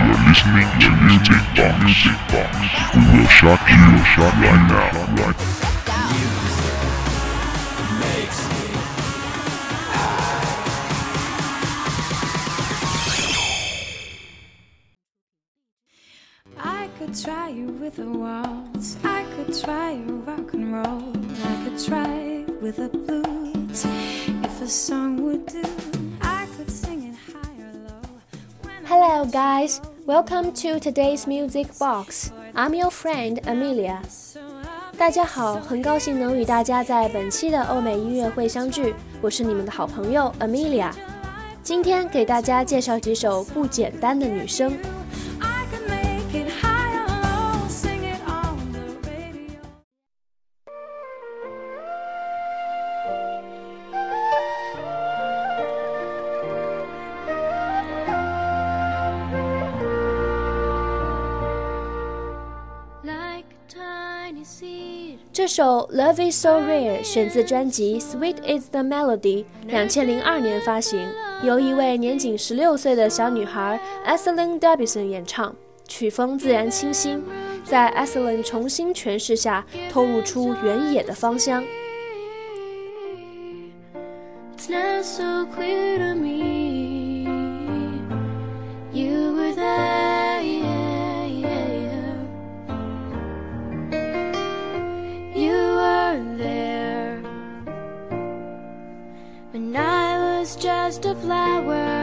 [0.00, 1.80] You're listening to Music Box.
[2.94, 4.88] We will shock you, shock right now.
[5.14, 5.36] Right.
[16.56, 18.96] I could try you with a waltz.
[19.04, 21.12] I could try you rock and roll.
[21.44, 23.84] I could try with a blues.
[24.44, 25.62] If a song would do,
[29.20, 29.82] Hello, guys.
[30.06, 32.30] Welcome to today's music box.
[32.54, 33.98] I'm your friend Amelia.
[34.96, 38.94] 大家好，很高兴能与大家在本期的欧美音乐会相聚。
[39.20, 40.90] 我是你们的好朋友 Amelia。
[41.62, 44.72] 今天给大家介绍几首不简单的女声。
[65.32, 71.08] 这首《Love Is So Rare》选自专辑《Sweet Is the Melody》，两千零二年发行，
[71.44, 75.54] 由一位年仅十六岁的小女孩 e s l y n Davidson 演唱，
[75.86, 77.22] 曲风自然清新，
[77.62, 81.62] 在 e s l y n 重新诠释下，透露出原野的芳香。
[84.58, 86.49] It's not so clear to me.
[100.40, 101.99] Was just a flower,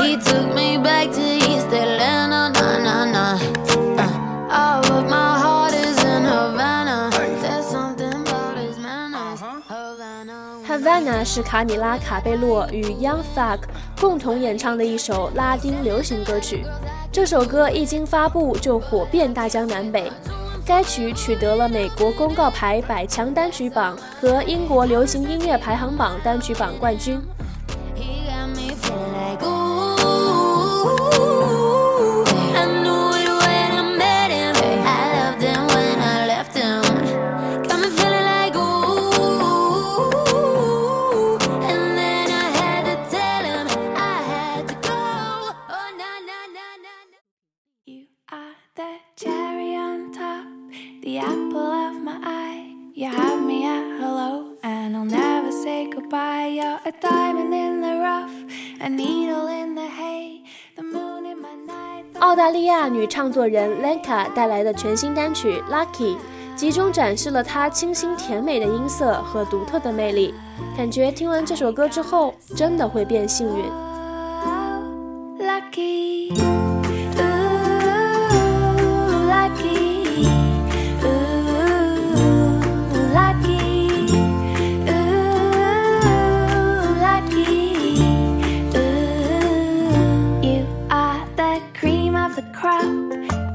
[0.00, 3.38] He took me back to East Atlanta, na na na.
[3.98, 7.10] Uh, all of my heart is in Havana.
[7.42, 9.40] There's something about his manners.
[9.66, 10.62] Havana.
[10.64, 13.58] Havana 是卡米拉·卡贝洛与 Young Thug
[14.00, 16.64] 共同演唱的一首拉丁流行歌曲。
[17.10, 20.12] 这首歌一经发布就火遍大江南北。
[20.64, 27.20] 该曲取得了美国公告牌百强单曲榜和英国流行音乐排行榜单曲榜冠军。
[52.98, 56.48] You have me at hello, and I'll never say goodbye.
[56.48, 58.32] You're a diamond in the rough,
[58.80, 60.42] a needle in the hay,
[60.74, 62.18] the moon in my night.
[62.18, 66.16] 澳大利亚女唱作人 Lenka 带来的全新单曲《Lucky》，
[66.56, 70.34] 集中展示了她清新甜美的音色和独特的魅力。
[70.76, 73.87] 感觉听完这首歌之后，真的会变幸运。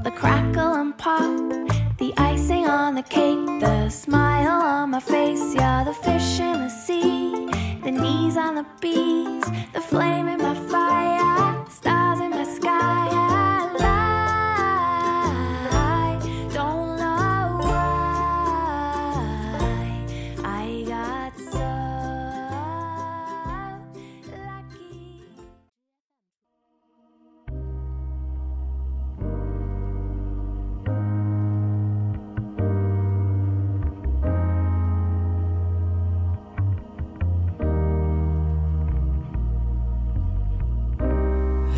[0.04, 1.32] The crackle and pop,
[1.98, 5.56] the icing on the cake, the smile on my face.
[5.56, 5.63] You're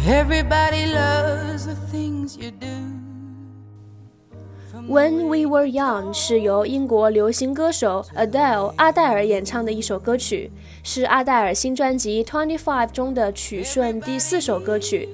[0.07, 2.67] Everybody loves the things you do.
[4.87, 10.51] When We Were Young 是由英国流行歌手 Adele 阿黛尔演唱的一首歌曲，
[10.83, 15.09] 是阿黛尔新专辑 Twenty Five 中的曲顺第四首歌曲。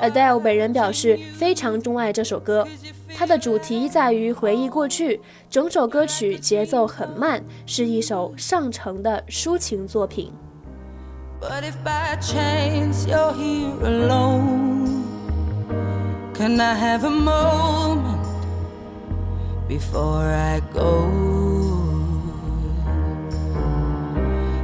[0.00, 2.66] Adele 本人表示非常钟爱这首歌，
[3.14, 10.32] 它的主题在于回忆过去，整首歌曲节奏很慢，是一首上乘的抒情作品。
[11.42, 15.02] But if by chance you're here alone,
[16.34, 18.24] can I have a moment
[19.66, 21.10] before I go?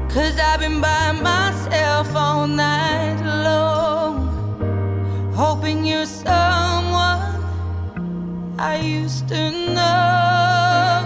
[0.08, 7.42] Cause I've been by myself all night long, hoping you're someone
[8.56, 11.02] I used to know.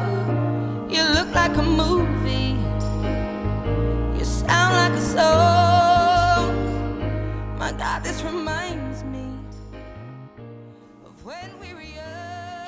[0.91, 2.52] You look like a movie.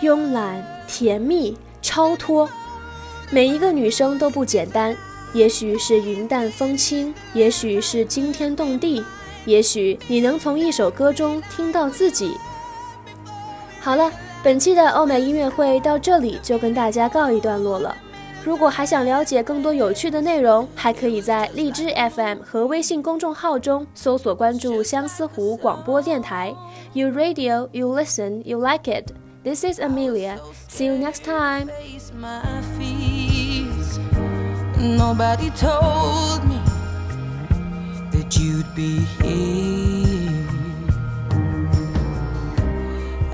[0.02, 2.48] 慵懒、甜蜜、超脱，
[3.30, 4.94] 每一个女生都不简单。
[5.32, 9.02] 也许是云淡风轻，也许是惊天动地，
[9.46, 12.36] 也许你能从一首歌中听到自己。
[13.80, 14.12] 好了，
[14.42, 17.96] 本期的欧美音乐会到这里就跟大家告一段落了。
[18.43, 26.55] 如果还想了解更多有趣的内容，还可以在荔枝 FM 和微信公众号中搜索关注相思湖广播电台。
[26.93, 29.11] You radio, you listen, you like it.
[29.43, 30.39] This is Amelia.
[30.69, 31.67] See you next time.
[31.67, 32.41] face my
[32.77, 33.99] fears.
[34.77, 36.59] Nobody told me
[38.11, 40.45] that you'd be here.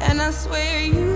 [0.02, 1.09] And I swear you moved